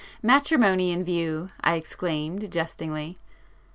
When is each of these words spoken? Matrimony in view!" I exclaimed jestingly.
Matrimony 0.23 0.91
in 0.91 1.03
view!" 1.03 1.49
I 1.63 1.75
exclaimed 1.75 2.51
jestingly. 2.51 3.19